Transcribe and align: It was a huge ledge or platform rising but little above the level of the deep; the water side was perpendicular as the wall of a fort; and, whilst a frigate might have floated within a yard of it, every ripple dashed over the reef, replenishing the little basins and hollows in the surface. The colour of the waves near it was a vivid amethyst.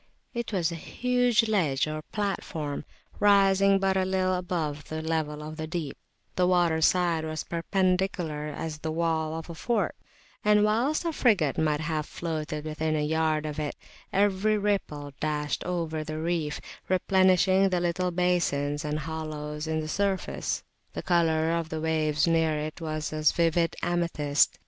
It 0.33 0.51
was 0.51 0.71
a 0.71 0.81
huge 0.81 1.47
ledge 1.47 1.85
or 1.85 2.01
platform 2.11 2.85
rising 3.19 3.77
but 3.77 3.95
little 3.95 4.33
above 4.33 4.85
the 4.89 4.99
level 5.03 5.43
of 5.43 5.57
the 5.57 5.67
deep; 5.67 5.95
the 6.35 6.47
water 6.47 6.81
side 6.81 7.23
was 7.23 7.43
perpendicular 7.43 8.47
as 8.47 8.79
the 8.79 8.91
wall 8.91 9.35
of 9.35 9.47
a 9.47 9.53
fort; 9.53 9.95
and, 10.43 10.63
whilst 10.63 11.05
a 11.05 11.13
frigate 11.13 11.59
might 11.59 11.81
have 11.81 12.07
floated 12.07 12.65
within 12.65 12.95
a 12.95 13.03
yard 13.05 13.45
of 13.45 13.59
it, 13.59 13.75
every 14.11 14.57
ripple 14.57 15.13
dashed 15.19 15.63
over 15.65 16.03
the 16.03 16.17
reef, 16.17 16.59
replenishing 16.89 17.69
the 17.69 17.79
little 17.79 18.09
basins 18.09 18.83
and 18.83 19.01
hollows 19.01 19.67
in 19.67 19.81
the 19.81 19.87
surface. 19.87 20.63
The 20.93 21.03
colour 21.03 21.51
of 21.51 21.69
the 21.69 21.79
waves 21.79 22.25
near 22.25 22.57
it 22.57 22.81
was 22.81 23.13
a 23.13 23.21
vivid 23.21 23.75
amethyst. 23.83 24.57